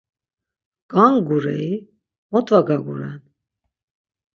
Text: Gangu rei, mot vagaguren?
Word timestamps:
Gangu 0.93 1.39
rei, 1.45 1.69
mot 2.31 2.57
vagaguren? 2.59 3.17